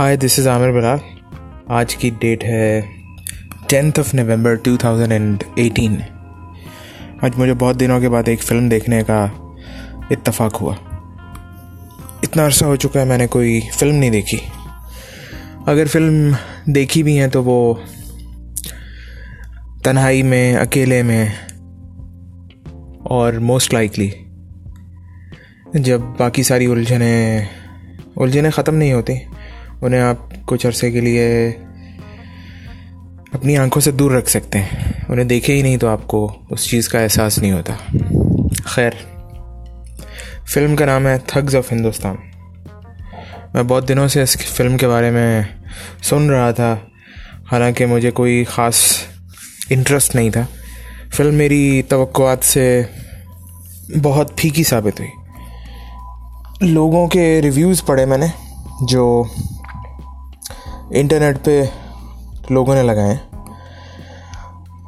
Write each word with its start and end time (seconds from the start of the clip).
Hi 0.00 0.16
this 0.16 0.38
is 0.38 0.46
Aamir 0.48 0.70
Bilal 0.72 0.98
آج 1.68 1.94
کی 1.96 2.10
date 2.18 2.44
ہے 2.44 2.80
tenth 3.68 3.98
of 4.00 4.12
November 4.14 4.54
two 4.54 4.76
thousand 4.76 5.12
and 5.12 5.42
eighteen 5.54 5.96
آج 7.22 7.30
مجھے 7.36 7.54
بہت 7.54 7.80
دنوں 7.80 8.00
کے 8.00 8.08
بعد 8.08 8.28
ایک 8.28 8.42
فلم 8.42 8.68
دیکھنے 8.68 9.02
کا 9.06 9.26
اتفاق 10.10 10.60
ہوا. 10.62 10.74
اتنا 12.22 12.46
عرصہ 12.46 12.64
ہو 12.64 12.76
چکا 12.76 13.00
ہے 13.00 13.04
میں 13.04 13.18
نے 13.18 13.26
کوئی 13.26 13.60
فلم 13.78 13.94
نہیں 13.94 14.10
دیکھی. 14.10 14.38
اگر 15.66 15.86
فلم 15.86 16.32
دیکھی 16.66 17.02
بھی 17.02 17.18
ہیں 17.18 17.28
تو 17.28 17.42
وہ 17.44 17.74
تنہائی 19.84 20.22
میں، 20.22 20.56
اکیلے 20.56 21.02
میں 21.02 21.24
اور 23.10 23.32
موسٹ 23.32 23.74
لائکلی 23.74 24.10
جب 25.74 26.00
باقی 26.18 26.42
ساری 26.42 26.66
الجھنیں 26.66 27.46
الجھنیں 28.16 28.50
ختم 28.50 28.74
نہیں 28.74 28.92
ہوتی 28.92 29.18
انہیں 29.82 30.00
آپ 30.00 30.16
کچھ 30.44 30.66
عرصے 30.66 30.90
کے 30.90 31.00
لیے 31.00 31.52
اپنی 33.32 33.56
آنکھوں 33.56 33.80
سے 33.80 33.90
دور 33.90 34.10
رکھ 34.10 34.30
سکتے 34.30 34.58
ہیں۔ 34.58 34.92
انہیں 35.08 35.24
دیکھے 35.24 35.54
ہی 35.54 35.62
نہیں 35.62 35.76
تو 35.76 35.88
آپ 35.88 36.06
کو 36.06 36.36
اس 36.50 36.64
چیز 36.64 36.88
کا 36.88 37.00
احساس 37.00 37.38
نہیں 37.38 37.52
ہوتا۔ 37.52 37.74
خیر، 38.64 38.90
فلم 40.48 40.76
کا 40.76 40.86
نام 40.86 41.06
ہے 41.06 41.18
تھگز 41.26 41.56
آف 41.56 41.72
ہندوستان۔ 41.72 42.16
میں 43.54 43.62
بہت 43.62 43.88
دنوں 43.88 44.08
سے 44.08 44.22
اس 44.22 44.36
فلم 44.36 44.76
کے 44.76 44.88
بارے 44.88 45.10
میں 45.10 45.42
سن 46.02 46.30
رہا 46.30 46.50
تھا۔ 46.50 46.76
حالانکہ 47.52 47.86
مجھے 47.86 48.10
کوئی 48.10 48.44
خاص 48.44 48.76
انٹرسٹ 49.70 50.14
نہیں 50.14 50.30
تھا۔ 50.30 50.46
فلم 51.14 51.34
میری 51.34 51.82
توقعات 51.88 52.44
سے 52.44 52.82
بہت 54.02 54.36
پھیکی 54.36 54.62
ثابت 54.62 55.00
ہوئی۔ 55.00 55.10
لوگوں 56.70 57.08
کے 57.08 57.42
ریویوز 57.42 57.84
پڑھے 57.84 58.04
میں 58.04 58.18
نے 58.18 58.26
جو 58.88 59.24
انٹرنیٹ 60.90 61.36
پہ 61.44 61.62
لوگوں 62.50 62.74
نے 62.74 62.82
لگائے 62.82 63.16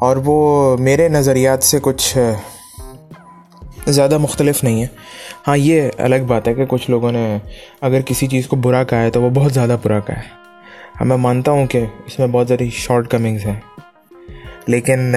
اور 0.00 0.17
وہ 0.25 0.77
میرے 0.77 1.08
نظریات 1.08 1.62
سے 1.62 1.78
کچھ 1.83 2.19
زیادہ 3.86 4.19
مختلف 4.19 4.64
نہیں 4.64 4.83
ہے 4.83 4.86
ہاں 5.48 5.56
یہ 5.56 5.89
الگ 5.98 6.17
بات 6.27 6.48
ہے 6.48 6.55
کہ 6.55 6.67
کچھ 6.67 6.91
لوگوں 6.91 7.12
نے 7.12 7.39
اگر 7.80 8.00
کسی 8.00 8.27
چیز 8.27 8.47
کو 8.47 8.56
برا 8.56 8.84
کہا 8.84 9.03
ہے 9.03 9.11
تو 9.11 9.23
وہ 9.23 9.30
بہت 9.30 9.53
زیادہ 9.53 9.77
برا 9.83 10.00
کہا 10.00 10.17
ہے۔ 10.17 10.28
ہاں 11.00 11.05
میں 11.05 11.17
مانتا 11.17 11.53
ہوں 11.53 11.67
کہ 11.67 11.84
اس 12.06 12.19
میں 12.19 12.27
بہت 12.27 12.48
زیادہ 12.48 12.64
شارٹ 12.73 13.08
کمنگز 13.11 13.47
ہیں۔ 13.47 13.61
لیکن 14.67 15.14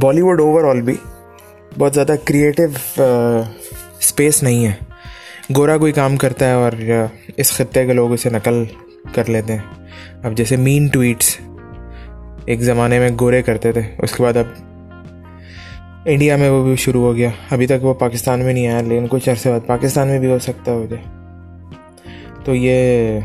بالی 0.00 0.20
ووڈ 0.20 0.40
اوور 0.40 0.64
آل 0.64 0.80
بھی 0.80 0.96
بہت 1.78 1.94
زیادہ 1.94 2.14
کریٹیو 2.24 2.68
اسپیس 4.00 4.42
نہیں 4.42 4.66
ہے۔ 4.66 4.72
گورا 5.56 5.78
کوئی 5.78 5.92
کام 5.92 6.16
کرتا 6.16 6.46
ہے 6.46 6.52
اور 6.52 6.72
اس 7.36 7.52
خطے 7.52 7.86
کے 7.86 7.92
لوگ 7.92 8.12
اسے 8.12 8.30
نقل 8.30 8.64
کر 9.14 9.28
لیتے 9.28 9.52
ہیں۔ 9.52 9.85
اب 10.26 10.36
جیسے 10.36 10.56
مین 10.56 10.86
ٹویٹس 10.86 11.36
ایک 12.46 12.60
زمانے 12.60 12.98
میں 12.98 13.08
گورے 13.20 13.42
کرتے 13.42 13.72
تھے، 13.72 13.80
اس 13.98 14.12
کے 14.12 14.22
بعد 14.22 14.36
اب 14.36 14.44
انڈیا 16.04 16.36
میں 16.36 16.50
وہ 16.50 16.64
بھی 16.64 16.76
شروع 16.76 17.02
ہو 17.02 17.16
گیا۔ 17.16 17.28
ابھی 17.50 17.66
تک 17.66 17.84
وہ 17.84 17.94
پاکستان 17.94 18.40
میں 18.40 18.52
نہیں 18.52 18.66
آیا، 18.66 18.80
لیکن 18.80 19.06
کچھ 19.10 19.28
عرصے 19.28 19.50
بعد 19.50 19.60
پاکستان 19.66 20.08
میں 20.08 20.18
بھی 20.18 20.28
ہو 20.28 20.38
سکتا 20.38 20.72
ہے۔ 20.72 20.76
مجھے 20.76 20.96
تو 22.44 22.54
یہ 22.54 23.20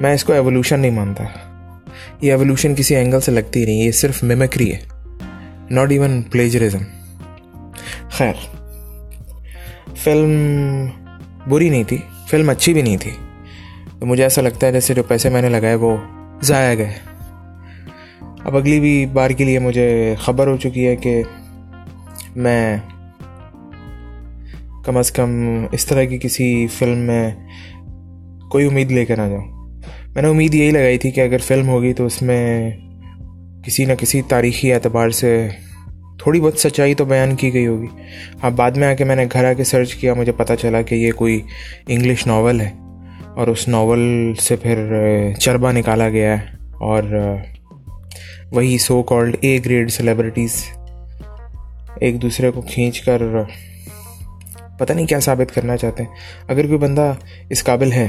میں 0.00 0.14
اس 0.14 0.24
کو 0.24 0.32
ایولیوشن 0.32 0.80
نہیں 0.80 0.90
مانتا۔ 0.90 1.24
یہ 2.20 2.32
ایولیوشن 2.32 2.74
کسی 2.74 2.96
اینگل 2.96 3.20
سے 3.20 3.32
لگتی 3.32 3.64
نہیں، 3.64 3.82
یہ 3.82 3.90
صرف 3.90 4.22
میمکری 4.22 4.74
ہے۔ 4.74 4.78
ناٹ 5.70 5.90
ایون 5.90 6.22
پلیجرزم 6.22 6.82
خیر، 8.10 8.32
فلم 9.96 10.86
بری 11.48 11.68
نہیں 11.68 11.84
تھی، 11.84 11.98
فلم 12.30 12.50
اچھی 12.50 12.72
بھی 12.72 12.82
نہیں 12.82 12.96
تھی۔ 12.96 13.10
تو 14.00 14.06
مجھے 14.06 14.22
ایسا 14.22 14.42
لگتا 14.42 14.66
ہے 14.66 14.72
جیسے 14.72 14.94
جو 14.94 15.02
پیسے 15.02 15.28
میں 15.28 15.42
نے 15.42 15.48
لگائے 15.48 15.74
وہ 15.74 15.96
ضائع 16.42 16.78
گئے۔ 16.78 16.92
اب 18.44 18.56
اگلی 18.56 18.80
بھی 18.80 19.06
بار 19.06 19.30
کے 19.30 19.44
لیے 19.44 19.58
مجھے 19.58 20.14
خبر 20.18 20.46
ہو 20.46 20.56
چکی 20.56 20.86
ہے 20.86 20.96
کہ 20.96 21.22
میں 22.36 22.76
کم 24.84 24.96
از 24.96 25.10
کم 25.10 25.30
اس 25.72 25.86
طرح 25.86 26.04
کی 26.04 26.18
کسی 26.18 26.66
فلم 26.66 26.98
میں 26.98 27.30
کوئی 28.50 28.66
امید 28.66 28.92
لے 28.92 29.04
کر 29.04 29.18
آ 29.18 29.28
جاؤں۔ 29.28 29.80
میں 30.14 30.22
نے 30.22 30.28
امید 30.28 30.54
یہی 30.54 30.70
لگائی 30.70 30.98
تھی 30.98 31.10
کہ 31.10 31.20
اگر 31.20 31.38
فلم 31.38 31.68
ہوگی 31.68 31.92
تو 31.92 32.06
اس 32.06 32.22
میں 32.22 32.70
کسی 33.64 33.84
نہ 33.84 33.92
کسی 33.98 34.22
تاریخی 34.22 34.72
اعتبار 34.72 35.10
سے 35.10 35.48
تھوڑی 36.18 36.40
بہت 36.40 36.58
سچائی 36.58 36.94
تو 36.94 37.04
بیان 37.04 37.36
کی 37.36 37.54
گئی 37.54 37.66
ہوگی۔ 37.66 37.86
اب 38.42 38.52
بعد 38.56 38.70
میں 38.70 38.88
آ 38.88 38.94
کے 38.94 39.04
میں 39.04 39.16
نے 39.16 39.26
گھر 39.32 39.44
آ 39.44 39.52
کے 39.52 39.64
سرچ 39.64 39.94
کیا، 39.94 40.14
مجھے 40.14 40.32
پتہ 40.32 40.52
چلا 40.60 40.82
کہ 40.82 40.94
یہ 40.94 41.12
کوئی 41.12 41.40
انگلش 41.86 42.26
ناول 42.26 42.60
ہے۔ 42.60 42.70
اور 43.38 43.46
اس 43.46 43.68
ناول 43.68 44.34
سے 44.40 44.56
پھر 44.56 44.92
چربا 45.38 45.72
نکالا 45.72 46.08
گیا 46.08 46.32
ہے 46.32 46.44
اور 46.72 47.02
وہی 48.50 48.78
so 48.78 49.02
called 49.02 49.36
A 49.40 49.58
grade 49.64 49.90
celebrities 49.90 50.64
ایک 52.00 52.22
دوسرے 52.22 52.50
کو 52.50 52.60
کھینچ 52.60 53.00
کر 53.00 53.22
پتہ 54.78 54.92
نہیں 54.92 55.06
کیا 55.06 55.20
ثابت 55.20 55.54
کرنا 55.54 55.76
چاہتے 55.76 56.02
ہیں۔ 56.02 56.10
اگر 56.48 56.66
کوئی 56.66 56.78
بندہ 56.78 57.14
اس 57.50 57.64
قابل 57.64 57.92
ہے 57.92 58.08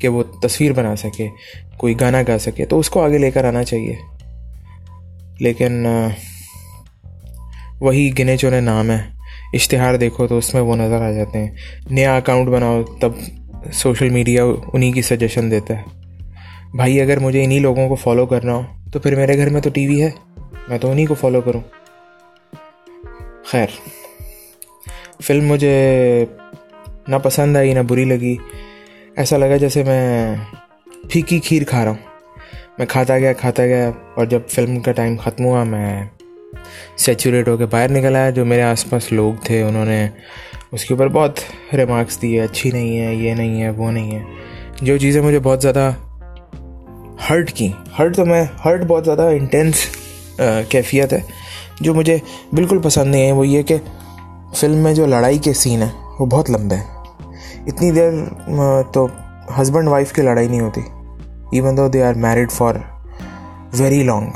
کہ 0.00 0.08
وہ 0.08 0.22
تصویر 0.22 0.72
بنا 0.72 0.96
سکے، 0.96 1.28
کوئی 1.76 2.00
گانا 2.00 2.22
گا 2.28 2.38
سکے، 2.38 2.64
تو 2.64 2.78
اس 2.78 2.90
کو 2.90 3.04
آگے 3.04 3.18
لے 3.18 3.30
کر 3.30 3.44
آنا 3.44 3.64
چاہیے۔ 3.64 3.96
لیکن 5.40 5.86
وہی 7.80 8.10
گنے 8.18 8.36
چونے 8.36 8.60
نام 8.60 8.90
ہیں۔ 8.90 9.02
اشتہار 9.52 9.94
دیکھو 9.94 10.26
تو 10.26 10.38
اس 10.38 10.54
میں 10.54 10.62
وہ 10.62 10.76
نظر 10.76 11.02
آ 11.02 11.10
جاتے 11.10 11.38
ہیں۔ 11.38 11.50
نیا 11.90 12.16
اکاؤنٹ 12.16 12.48
بناؤ 12.48 12.82
تب 12.82 13.10
سوشل 13.72 14.08
میڈیا 14.08 14.44
انہیں 14.72 14.92
کی 14.92 15.02
سجیشن 15.02 15.50
دیتا 15.50 15.78
ہے۔ 15.78 15.82
بھائی 16.74 17.00
اگر 17.00 17.18
مجھے 17.18 17.44
انہیں 17.44 17.60
لوگوں 17.60 17.88
کو 17.88 17.94
فالو 17.94 18.26
کرنا 18.26 18.54
ہو، 18.54 18.62
تو 18.92 18.98
پھر 18.98 19.14
میرے 19.14 19.36
گھر 19.38 19.48
میں 19.48 19.60
تو 19.60 19.70
ٹی 19.70 19.86
وی 19.86 20.02
ہے۔ 20.02 20.10
میں 20.68 20.78
تو 20.78 20.90
انہیں 20.90 21.06
کو 21.06 21.14
فالو 21.14 21.40
کروں۔ 21.40 21.60
خیر، 23.44 23.66
فلم 25.22 25.46
مجھے 25.46 26.24
نہ 27.08 27.16
پسند 27.22 27.56
آئی، 27.56 27.74
نہ 27.74 27.80
بری 27.80 28.04
لگی۔ 28.04 28.36
ایسا 29.16 29.36
لگا 29.36 29.56
جیسے 29.56 29.82
میں 29.82 30.34
پھیکی 31.10 31.38
کھیر 31.38 31.62
کھا 31.64 31.84
رہا 31.84 31.90
ہوں۔ 31.90 32.14
میں 32.78 32.86
کھاتا 32.86 33.18
گیا 33.18 33.32
کھاتا 33.32 33.66
گیا، 33.66 33.90
اور 34.14 34.26
جب 34.26 34.40
فلم 34.48 34.80
کا 34.80 34.92
ٹائم 34.92 35.16
ختم 35.16 35.44
ہوا، 35.44 35.64
میں 35.64 36.04
سیچوریٹ 36.96 37.48
ہو 37.48 37.56
کے 37.56 37.66
باہر 37.66 37.90
نکل 37.90 38.16
آیا، 38.16 38.30
جو 38.30 38.44
میرے 38.44 38.62
آس 38.62 38.90
پاس 38.90 39.12
لوگ 39.12 39.34
تھے، 39.44 39.62
انہوں 39.62 39.84
نے 39.84 40.08
اس 40.74 40.84
کے 40.84 40.94
اوپر 40.94 41.08
بہت 41.08 41.38
ریمارکس 41.74 42.22
دیے 42.22 42.40
اچھی 42.40 42.70
نہیں 42.70 43.00
ہے، 43.00 43.14
یہ 43.14 43.34
نہیں 43.34 43.62
ہے، 43.62 43.70
وہ 43.70 43.90
نہیں 43.90 44.18
ہے۔ 44.18 44.22
جو 44.82 44.98
چیزیں 44.98 45.22
مجھے 45.22 45.38
بہت 45.38 45.62
زیادہ 45.62 45.90
ہرٹ 47.30 47.52
کی 47.52 47.72
ہرٹ 47.98 48.16
تو 48.16 48.24
میں 48.24 48.44
ہرٹ 48.64 48.84
بہت 48.84 49.04
زیادہ 49.04 49.22
انٹینس 49.22 49.74
کیفیت 50.68 51.12
ہے۔ 51.12 51.20
جو 51.80 51.94
مجھے 51.94 52.18
بالکل 52.52 52.78
پسند 52.82 53.10
نہیں 53.10 53.26
ہے، 53.26 53.32
وہ 53.32 53.46
یہ 53.46 53.62
کہ 53.62 53.76
فلم 54.54 54.76
میں 54.76 54.94
جو 54.94 55.06
لڑائی 55.06 55.38
کے 55.38 55.52
سین 55.52 55.82
ہیں، 55.82 55.90
وہ 56.20 56.26
بہت 56.26 56.50
لمبے 56.50 56.76
ہیں۔ 56.76 56.94
اتنی 57.66 57.90
دیر 57.90 58.12
تو 58.92 59.06
ہسبینڈ 59.60 59.88
وائف 59.88 60.12
کی 60.12 60.22
لڑائی 60.22 60.48
نہیں 60.48 60.60
ہوتی۔ 60.60 60.80
Even 61.52 61.76
though 61.76 61.88
they 61.88 62.04
are 62.04 62.14
married 62.14 62.50
for 62.50 62.74
very 63.72 64.02
long 64.02 64.26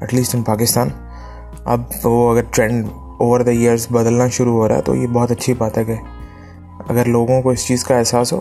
at 0.00 0.14
least 0.14 0.34
in 0.34 0.42
Pakistan 0.42 0.88
اب 1.64 1.82
وہ 2.04 2.32
اگر 2.32 2.42
ٹرینڈ 2.50 2.86
اوور 3.24 3.40
دا 3.40 3.50
ایئرس 3.50 3.86
بدلنا 3.90 4.28
شروع 4.28 4.52
ہو 4.52 4.68
رہا 4.68 4.76
ہے 4.76 4.82
تو 4.82 4.94
یہ 4.94 5.06
بہت 5.06 5.30
اچھی 5.30 5.54
بات 5.54 5.78
ہے 5.78 5.84
کہ 5.84 5.94
اگر 6.88 7.04
لوگوں 7.04 7.42
کو 7.42 7.50
اس 7.50 7.66
چیز 7.66 7.84
کا 7.84 7.98
احساس 7.98 8.32
ہو، 8.32 8.40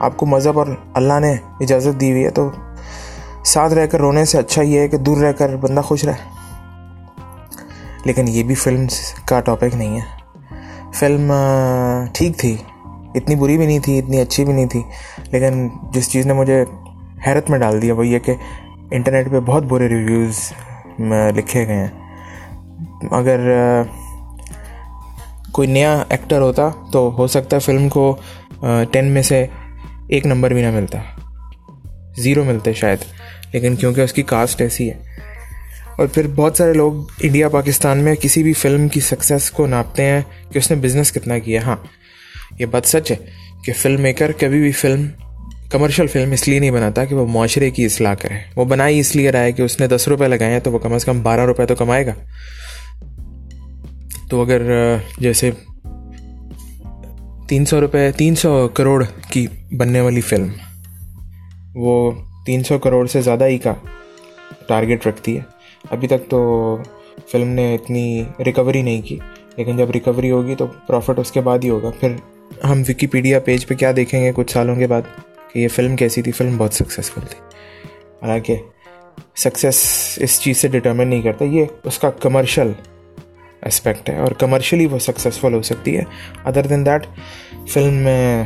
آپ 0.00 0.16
کو 0.16 0.26
مذہب 0.26 0.58
اور 0.58 0.66
اللہ 0.94 1.20
نے 1.20 1.36
اجازت 1.60 2.00
دی 2.00 2.10
ہوئی 2.10 2.24
ہے 2.24 2.30
تو 2.30 2.50
ساتھ 3.44 3.72
رہ 3.72 3.86
کر 3.86 3.98
رونے 3.98 4.24
سے 4.24 4.38
اچھا 4.38 4.62
یہ 4.62 4.78
ہے 4.78 4.88
کہ 4.88 4.96
دور 4.96 5.16
رہ 5.16 5.32
کر 5.32 5.56
بندہ 5.56 5.80
خوش 5.80 6.04
رہے۔ 6.04 6.12
لیکن 8.04 8.28
یہ 8.28 8.42
بھی 8.42 8.54
فلم 8.54 8.86
کا 9.24 9.40
ٹاپک 9.40 9.74
نہیں 9.74 10.00
ہے۔ 10.00 10.22
فلم 10.94 11.32
ٹھیک 12.12 12.38
تھی۔ 12.38 12.56
اتنی 13.14 13.34
بری 13.34 13.56
بھی 13.56 13.66
نہیں 13.66 13.78
تھی، 13.78 13.98
اتنی 13.98 14.20
اچھی 14.20 14.44
بھی 14.44 14.52
نہیں 14.52 14.66
تھی۔ 14.66 14.82
لیکن 15.30 15.68
جس 15.92 16.10
چیز 16.10 16.26
نے 16.26 16.32
مجھے 16.32 16.64
حیرت 17.26 17.50
میں 17.50 17.58
ڈال 17.58 17.82
دیا 17.82 17.94
وہ 17.94 18.06
یہ 18.06 18.18
کہ 18.18 18.34
انٹرنیٹ 18.90 19.30
پہ 19.30 19.40
بہت 19.40 19.62
برے 19.62 19.88
ریویوز 19.88 20.52
لکھے 21.36 21.66
گئے 21.66 21.76
ہیں۔ 21.76 21.88
اگر 23.10 23.38
کوئی 25.52 25.68
نیا 25.68 26.02
ایکٹر 26.08 26.40
ہوتا 26.40 26.68
تو 26.92 27.14
ہو 27.18 27.26
سکتا 27.26 27.56
ہے 27.56 27.60
فلم 27.60 27.88
کو 27.88 28.16
ٹین 28.90 29.04
میں 29.04 29.22
سے 29.22 29.46
ایک 30.08 30.26
نمبر 30.26 30.52
بھی 30.52 30.62
نہ 30.62 30.70
ملتا۔ 30.70 30.98
زیرو 32.16 32.44
ملتے 32.44 32.72
شاید، 32.72 32.98
لیکن 33.52 33.76
کیونکہ 33.76 34.00
اس 34.00 34.12
کی 34.12 34.22
کاسٹ 34.22 34.60
ایسی 34.60 34.90
ہے۔ 34.90 34.94
اور 35.98 36.06
پھر 36.06 36.26
بہت 36.26 36.56
سارے 36.56 36.72
لوگ 36.72 36.92
انڈیا 37.20 37.48
پاکستان 37.48 37.98
میں 37.98 38.14
کسی 38.14 38.42
بھی 38.42 38.52
فلم 38.52 38.88
کی 38.88 39.00
سکسیس 39.00 39.50
کو 39.50 39.66
ناپتے 39.66 40.04
ہیں 40.04 40.20
کہ 40.50 40.58
اس 40.58 40.70
نے 40.70 40.76
بزنس 40.76 41.12
کتنا 41.12 41.38
کیا۔ 41.38 41.62
ہاں 41.62 41.76
یہ 42.58 42.66
بات 42.66 42.86
سچ 42.86 43.10
ہے 43.10 43.16
کہ 43.64 43.72
فلم 43.72 44.00
میکر 44.00 44.32
کبھی 44.32 44.60
بھی 44.60 44.72
فلم 44.72 45.06
کمرشل 45.70 46.06
فلم 46.06 46.32
اس 46.32 46.48
لیے 46.48 46.58
نہیں 46.58 46.70
بناتا 46.70 47.04
کہ 47.04 47.14
وہ 47.14 47.26
معاشرے 47.26 47.70
کی 47.70 47.84
اصلاح 47.84 48.14
کرے۔ 48.14 48.34
وہ 48.56 48.64
بنائی 48.64 48.98
اس 49.00 49.16
لیے 49.16 49.30
رہا 49.30 49.42
ہے 49.42 49.52
کہ 49.52 49.62
اس 49.62 49.80
نے 49.80 49.86
دس 49.86 50.08
روپے 50.08 50.28
لگائے 50.28 50.52
ہیں 50.52 50.60
تو 50.60 50.72
وہ 50.72 50.78
کم 50.78 50.92
از 50.92 51.04
کم 51.04 51.20
بارہ 51.22 51.40
روپے 51.40 51.66
تو 51.66 51.74
کمائے 51.74 52.06
گا۔ 52.06 52.12
تو 54.32 54.40
اگر 54.40 54.62
جیسے 55.18 55.50
تین 57.48 57.64
سو 57.64 57.80
روپے، 57.80 58.10
تین 58.12 58.34
سو 58.34 58.68
کروڑ 58.68 59.04
کی 59.30 59.46
بننے 59.76 60.00
والی 60.00 60.20
فلم، 60.20 60.48
وہ 61.74 62.10
تین 62.46 62.62
سو 62.62 62.78
کروڑ 62.78 63.06
سے 63.06 63.20
زیادہ 63.22 63.46
ہی 63.46 63.58
کا 63.58 63.72
ٹارگیٹ 64.68 65.06
رکھتی 65.06 65.36
ہے۔ 65.36 65.42
ابھی 65.90 66.08
تک 66.08 66.30
تو 66.30 66.76
فلم 67.32 67.48
نے 67.48 67.74
اتنی 67.74 68.24
ریکوری 68.46 68.82
نہیں 68.82 69.02
کی، 69.02 69.18
لیکن 69.56 69.76
جب 69.76 69.90
ریکوری 69.90 70.30
ہوگی 70.30 70.54
تو 70.54 70.66
پروفٹ 70.86 71.18
اس 71.18 71.32
کے 71.32 71.40
بعد 71.40 71.58
ہی 71.64 71.70
ہوگا۔ 71.70 71.90
پھر 72.00 72.12
ہم 72.64 72.82
وکیپیڈیا 72.88 73.40
پیج 73.40 73.66
پہ 73.66 73.74
کیا 73.74 73.92
دیکھیں 73.96 74.22
گے 74.24 74.32
کچھ 74.34 74.52
سالوں 74.52 74.76
کے 74.76 74.86
بعد 74.86 75.02
کہ 75.52 75.58
یہ 75.58 75.68
فلم 75.68 75.96
کیسی 75.96 76.22
تھی؟ 76.22 76.32
فلم 76.32 76.56
بہت 76.56 76.74
سکسیزفل 76.74 77.20
تھی۔ 77.20 77.40
حالانکہ 78.22 78.56
سکسیس 79.36 79.84
اس 80.22 80.40
چیز 80.40 80.56
سے 80.56 80.68
ڈٹرمن 80.68 81.08
نہیں 81.08 81.22
کرتا، 81.22 81.44
یہ 81.44 81.64
اس 81.84 81.98
کا 81.98 82.10
کمرشل 82.10 82.72
اسپیکٹ 83.62 84.10
ہے 84.10 84.18
اور 84.18 84.32
کمرشلی 84.32 84.86
وہ 84.86 84.98
سکسیزفل 84.98 85.54
ہو 85.54 85.62
سکتی 85.62 85.96
ہے۔ 85.96 86.02
ادر 86.44 86.66
دین 86.66 86.86
دیٹ 86.86 87.06
فلم 87.68 87.94
میں 87.94 88.44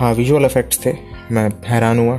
ہاں 0.00 0.14
ویژول 0.16 0.44
افیکٹس 0.44 0.80
تھے۔ 0.80 0.92
میں 1.30 1.48
حیران 1.70 1.98
ہوا۔ 1.98 2.18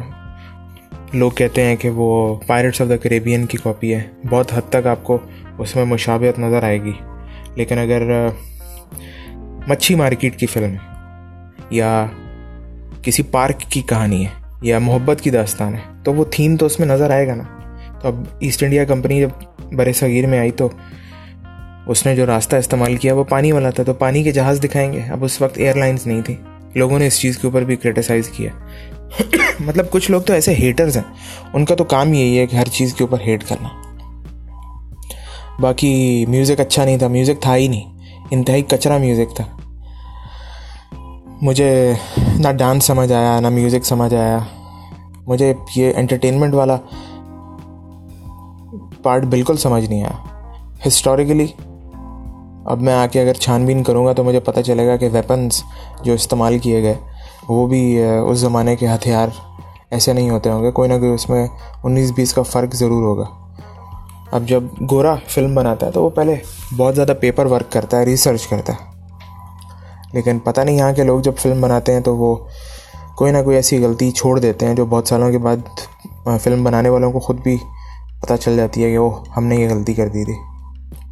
لوگ 1.14 1.32
کہتے 1.32 1.64
ہیں 1.64 1.76
کہ 1.76 1.90
وہ 1.90 2.36
پائرٹس 2.48 2.82
آف 2.82 2.90
دا 2.90 2.98
کریبین 2.98 3.46
کی 3.46 3.58
کاپی 3.64 3.96
ہے۔ 3.96 4.02
بہت 4.30 4.54
حد 4.54 4.62
تک 4.70 4.88
آپ 4.88 5.04
کو 5.04 5.18
اس 5.58 5.76
میں 5.76 5.86
مشابہت 5.86 6.40
نظر 6.40 6.64
آئے 6.64 6.84
گی۔ 6.84 6.92
لیکن 7.56 7.78
اگر 7.78 8.28
مچھی 9.68 9.96
مارکیٹ 9.96 10.40
کی 10.40 10.46
فلم 10.46 10.74
ہے 10.74 10.94
یا 11.70 12.06
کسی 13.02 13.24
پارک 13.24 13.60
کی 13.60 13.82
کہانی 13.82 14.26
ہے 14.26 14.58
یا 14.62 14.80
محبت 14.80 15.22
کی 15.22 15.30
داستان 15.30 15.74
ہے، 15.74 15.80
تو 16.04 16.14
وہ 16.14 16.26
تھیم 16.32 16.56
تو 16.56 16.66
اس 16.66 16.80
میں 16.80 16.88
نظر 16.88 17.10
آئے 17.10 17.28
گا 17.28 17.36
نا۔ 17.36 17.44
تو 18.02 18.08
اب 18.08 18.24
ایسٹ 18.40 18.64
انڈیا 18.64 18.86
کمپنی 18.86 19.22
جب 19.22 19.30
بر 19.74 19.94
صغیر 19.94 20.28
میں 20.28 20.40
آئی 20.40 20.52
تو 20.52 20.70
اس 21.88 22.06
نے 22.06 22.16
جو 22.16 22.26
راستہ 22.26 22.56
استعمال 22.56 22.96
کیا 22.96 23.14
وہ 23.14 23.24
پانی 23.24 23.52
والا 23.52 23.70
تھا 23.70 23.84
تو 23.84 23.94
پانی 23.94 24.24
کے 24.24 24.32
جہاز 24.32 24.60
دکھائیں 24.64 24.94
گے۔ 24.94 25.02
اب 25.02 25.24
اس 25.24 25.42
وقت 25.42 25.58
ایئر 25.58 25.76
لائنس 25.76 26.08
نہیں 26.08 26.22
تھی 26.22 26.36
لوگوں 26.76 27.00
نے 27.00 27.08
اس 27.08 27.20
چیز 27.20 27.38
کے 27.38 27.48
اوپر 27.48 27.64
بھی 27.64 27.76
کریٹیسائز 27.76 28.30
کیا۔ 28.30 28.50
مطلب 29.60 29.90
کچھ 29.90 30.12
لوگ 30.12 30.22
تو 30.22 30.34
ایسے 30.34 30.54
ہیٹرز 30.54 30.98
ہیں۔ 30.98 31.04
ان 31.54 31.66
کا 31.66 31.76
تو 31.76 31.84
کام 31.84 32.14
یہی 32.14 32.40
ہے 32.40 32.46
کہ 32.46 32.56
ہر 32.56 32.66
چیز 32.66 32.94
کے 32.94 33.04
اوپر 33.04 33.18
ہیٹ 33.22 33.44
کرنا۔ 33.44 33.70
باقی 35.60 36.26
میوزک 36.26 36.60
اچھا 36.60 36.86
نہیں 36.86 36.98
تھا۔ 36.98 37.08
میوزک 37.08 37.42
تھا 37.42 37.56
ہی 37.56 37.68
نہیں۔ 37.68 38.00
انتہائی 38.32 38.62
کچرا 38.62 38.98
میوزک 38.98 39.36
تھا۔ 39.36 39.44
مجھے 41.42 41.94
نہ 42.40 42.52
ڈانس 42.58 42.84
سمجھ 42.84 43.12
آیا، 43.12 43.40
نہ 43.40 43.50
میوزک 43.50 43.86
سمجھ 43.86 44.14
آیا۔ 44.14 44.40
مجھے 45.28 45.54
یہ 45.76 45.94
انٹرٹینمنٹ 45.96 46.54
والا 46.54 46.78
پارٹ 49.04 49.24
بالکل 49.24 49.58
سمجھ 49.58 49.90
نہیں 49.90 50.04
آیا۔ 50.04 50.24
ہسٹوریکلی 50.88 51.48
اب 52.66 52.82
میں 52.82 52.94
آ 52.94 53.06
کے 53.12 53.22
اگر 53.22 53.34
چھان 53.34 53.66
بین 53.66 53.84
کروں 53.84 54.06
گا 54.06 54.14
تو 54.14 54.24
مجھے 54.24 54.40
پتہ 54.40 54.60
چلے 54.60 54.88
گا 54.88 54.96
کہ 54.98 55.10
ویپنس 55.14 55.64
جو 56.04 56.14
استعمال 56.14 56.60
کیے 56.60 56.84
گئے، 56.84 56.94
وہ 57.50 57.68
بھی 57.68 58.04
اس 58.04 58.38
زمانے 58.38 58.76
کے 58.76 58.88
ہتھیار 58.88 59.28
ایسے 59.92 60.14
نہیں 60.14 60.30
ہوتے 60.30 60.50
ہوں 60.50 60.64
گے۔ 60.64 60.72
کوئی 60.72 60.90
نہ 60.90 60.94
کوئی 60.94 61.12
اس 61.12 61.30
میں 61.30 61.48
انیس 61.84 62.12
بیس 62.16 62.34
کا 62.34 62.42
فرق 62.42 62.76
ضرور 62.76 63.04
ہوگا۔ 63.04 63.26
اب 64.32 64.46
جب 64.46 64.64
گورا 64.92 65.16
فلم 65.28 65.56
بناتا 65.56 65.86
ہے 65.86 65.92
تو 65.92 66.04
وہ 66.04 66.10
پہلے 66.10 66.36
بہت 66.78 66.96
زیادہ 66.96 67.14
پیپر 67.20 67.46
ورک 67.46 67.72
کرتا 67.72 68.00
ہے 68.00 68.06
ریسرچ 68.06 68.48
کرتا 68.48 68.74
ہے۔ 68.74 68.94
لیکن 70.14 70.40
پتہ 70.40 70.62
نہیں 70.62 70.78
یہاں 70.78 70.94
کے 70.94 71.04
لوگ 71.04 71.20
جب 71.20 71.34
فلم 71.38 71.62
بناتے 71.62 71.94
ہیں 71.94 72.00
تو 72.00 72.18
وہ 72.18 72.36
کوئی 73.18 73.32
نہ 73.32 73.38
کوئی 73.44 73.56
ایسی 73.56 73.86
غلطی 73.86 74.12
چھوڑ 74.12 74.40
دیتے 74.40 74.68
ہیں 74.68 74.74
جو 74.74 74.86
بہت 74.86 75.08
سالوں 75.08 75.32
کے 75.32 75.38
بعد 75.38 75.58
فلم 76.42 76.64
بنانے 76.64 76.90
والوں 76.90 77.12
کو 77.12 77.20
خود 77.20 77.40
بھی 77.42 77.58
پتہ 78.22 78.34
چل 78.42 78.58
جاتی 78.58 78.84
ہے 78.84 78.90
کہ 78.90 78.98
وہ 78.98 79.24
ہم 79.38 79.44
نے 79.44 79.56
یہ 79.56 79.70
غلطی 79.70 79.94
کر 79.94 80.08
دی 80.08 80.26
تھی۔ 80.26 80.53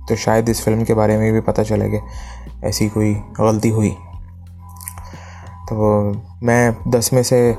تو 0.07 0.15
شاید 0.15 0.49
اس 0.49 0.63
فلم 0.63 0.83
کے 0.83 0.93
بارے 0.93 1.17
میں 1.17 1.31
بھی 1.31 1.41
پتہ 1.41 1.61
چلے 1.61 1.89
کہ 1.89 1.99
ایسی 2.61 2.89
کوئی 2.89 3.19
غلطی 3.37 3.71
ہوئی۔ 3.71 3.95
تو 5.69 6.11
میں 6.41 6.71
دس 6.85 7.13
میں 7.13 7.23
سے 7.23 7.53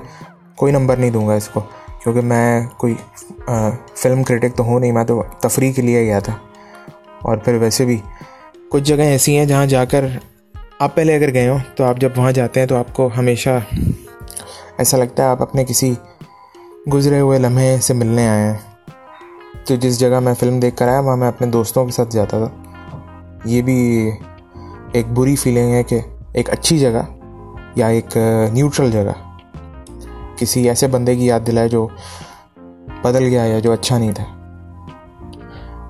کوئی 0.56 0.72
نمبر 0.72 0.96
نہیں 0.96 1.10
دوں 1.10 1.28
گا 1.28 1.34
اس 1.34 1.48
کو، 1.48 1.60
کیونکہ 2.02 2.20
میں 2.20 2.66
کوئی 2.76 2.94
فلم 3.94 4.22
کرٹک 4.22 4.56
تو 4.56 4.64
ہوں 4.64 4.80
نہیں، 4.80 4.92
میں 4.92 5.04
تو 5.04 5.22
تفریح 5.40 5.72
کے 5.72 5.82
لیے 5.82 6.04
گیا 6.04 6.18
تھا۔ 6.18 6.32
اور 7.22 7.36
پھر 7.36 7.54
ویسے 7.54 7.84
بھی 7.84 7.96
کچھ 8.70 8.82
جگہیں 8.82 9.10
ایسی 9.10 9.38
ہیں 9.38 9.44
جہاں 9.44 9.66
جا 9.66 9.84
کر 9.84 10.04
آپ 10.78 10.94
پہلے 10.94 11.14
اگر 11.14 11.34
گئے 11.34 11.48
ہوں 11.48 11.58
تو 11.76 11.84
آپ 11.84 11.96
جب 11.96 12.10
وہاں 12.16 12.32
جاتے 12.32 12.60
ہیں 12.60 12.66
تو 12.66 12.76
آپ 12.76 12.94
کو 12.94 13.10
ہمیشہ 13.16 13.58
ایسا 14.78 14.96
لگتا 14.96 15.22
ہے 15.22 15.28
آپ 15.28 15.42
اپنے 15.42 15.64
کسی 15.64 15.94
گزرے 16.92 17.20
ہوئے 17.20 17.38
لمحے 17.38 17.76
سے 17.80 17.94
ملنے 17.94 18.28
آئے 18.28 18.42
ہیں۔ 18.42 18.71
تو 19.64 19.74
جس 19.74 20.00
جگہ 20.00 20.20
میں 20.20 20.34
فلم 20.34 20.60
دیکھ 20.60 20.76
کر 20.76 20.88
آیا، 20.88 21.00
وہاں 21.00 21.16
میں 21.16 21.28
اپنے 21.28 21.46
دوستوں 21.46 21.84
کے 21.84 21.92
ساتھ 21.92 22.10
جاتا 22.10 22.44
تھا۔ 22.44 22.62
یہ 23.44 23.62
بھی 23.62 24.10
ایک 24.92 25.06
بری 25.14 25.36
فیلنگ 25.36 25.72
ہے 25.72 25.82
کہ 25.82 26.00
ایک 26.32 26.50
اچھی 26.50 26.78
جگہ 26.78 27.02
یا 27.74 27.86
ایک 27.86 28.16
نیوٹرل 28.52 28.90
جگہ 28.90 29.12
کسی 30.36 30.68
ایسے 30.68 30.86
بندے 30.86 31.16
کی 31.16 31.26
یاد 31.26 31.40
دلائے 31.46 31.68
جو 31.68 31.88
بدل 33.02 33.22
گیا 33.22 33.44
یا 33.44 33.58
جو 33.58 33.72
اچھا 33.72 33.98
نہیں 33.98 34.12
تھا۔ 34.12 34.24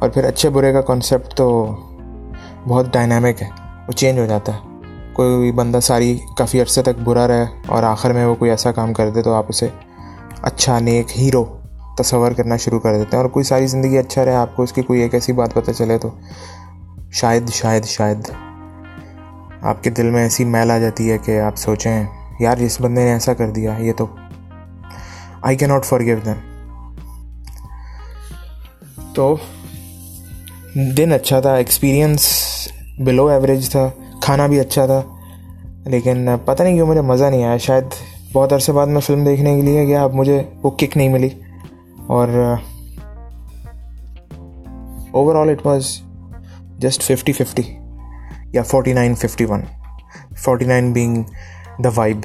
اور 0.00 0.08
پھر 0.08 0.24
اچھے 0.24 0.48
برے 0.48 0.72
کا 0.72 0.80
کانسیپٹ 0.80 1.34
تو 1.34 1.76
بہت 2.68 2.86
ڈائنامک 2.92 3.42
ہے، 3.42 3.48
وہ 3.88 3.92
چینج 3.92 4.18
ہو 4.18 4.26
جاتا 4.26 4.52
ہے۔ 4.54 4.72
کوئی 5.12 5.52
بندہ 5.52 5.80
ساری 5.82 6.18
کافی 6.36 6.60
عرصے 6.60 6.82
تک 6.82 7.00
برا 7.04 7.28
رہے 7.28 7.44
اور 7.66 7.82
آخر 7.82 8.12
میں 8.12 8.26
وہ 8.26 8.34
کوئی 8.34 8.50
ایسا 8.50 8.72
کام 8.72 8.92
کر 8.92 9.10
دے 9.10 9.22
تو 9.22 9.34
آپ 9.34 9.44
اسے 9.48 9.68
اچھا 10.42 10.78
نیک 10.78 11.18
ہیرو 11.18 11.44
تصور 11.98 12.32
کرنا 12.32 12.56
شروع 12.56 12.78
کر 12.80 12.96
دیتے 12.98 13.16
ہیں 13.16 13.22
اور 13.22 13.30
کوئی 13.30 13.44
ساری 13.44 13.66
زندگی 13.66 13.98
اچھا 13.98 14.24
رہے، 14.24 14.34
آپ 14.34 14.54
کو 14.56 14.62
اس 14.62 14.72
کی 14.72 14.82
کوئی 14.82 15.00
ایک 15.00 15.14
ایسی 15.14 15.32
بات 15.32 15.54
پتہ 15.54 15.70
چلے 15.70 15.98
تو 15.98 16.10
شاید 17.12 17.50
شاید 17.52 17.84
شاید 17.86 18.30
آپ 19.62 19.82
کے 19.84 19.90
دل 19.90 20.10
میں 20.10 20.22
ایسی 20.22 20.44
میل 20.44 20.70
آ 20.70 20.78
جاتی 20.78 21.10
ہے 21.10 21.18
کہ 21.24 21.40
آپ 21.40 21.56
سوچیں، 21.56 22.04
یار 22.40 22.56
جس 22.56 22.80
بندے 22.80 23.04
نے 23.04 23.12
ایسا 23.12 23.34
کر 23.34 23.50
دیا، 23.50 23.76
یہ 23.78 23.92
تو 23.96 24.06
آئی 25.42 25.56
کی 25.56 25.66
ناٹ 25.66 25.84
فار 25.84 26.00
گیو 26.00 26.18
دیم 26.24 26.40
تو 29.14 29.34
دن 30.96 31.12
اچھا 31.12 31.40
تھا 31.40 31.54
ایکسپیرئنس 31.54 32.26
بلو 32.98 33.26
ایوریج 33.28 33.68
تھا، 33.70 33.88
کھانا 34.22 34.46
بھی 34.46 34.60
اچھا 34.60 34.86
تھا، 34.86 35.00
لیکن 35.86 36.28
پتہ 36.44 36.62
نہیں 36.62 36.74
کیوں 36.74 36.86
مجھے 36.86 37.00
مزہ 37.02 37.24
نہیں 37.24 37.44
آیا، 37.44 37.56
شاید 37.56 37.84
بہت 38.32 38.52
عرصے 38.52 38.72
بعد 38.72 38.86
میں 38.86 39.00
فلم 39.00 39.24
دیکھنے 39.24 39.54
کے 39.56 39.62
لیے 39.62 39.86
گیا، 39.86 40.02
اب 40.04 40.14
مجھے 40.14 40.42
وہ 40.62 40.70
کک 40.70 40.96
نہیں 40.96 41.08
ملی۔ 41.08 41.28
اور 42.06 42.28
over 45.12 45.34
all 45.34 45.48
it 45.48 45.66
was 45.66 46.00
just 46.78 47.02
fifty 47.02 47.32
fifty 47.32 47.62
یا 48.52 48.62
forty 48.62 48.92
nine 48.92 49.14
fifty 49.14 49.44
one 49.44 49.60
forty 50.36 50.64
nine 50.64 50.92
being 50.92 51.22
the 51.78 51.88
vibe 51.96 52.16